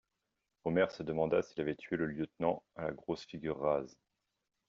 Omer 0.65 0.89
se 0.91 1.03
demanda 1.03 1.43
s'il 1.43 1.61
avait 1.61 1.75
tué 1.75 1.95
le 1.95 2.07
lieutenant 2.07 2.63
à 2.75 2.85
la 2.85 2.91
grosse 2.91 3.23
figure 3.23 3.59
rase. 3.59 3.95